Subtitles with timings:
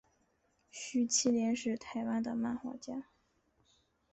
[0.71, 3.03] 徐麒麟是台湾的漫画家。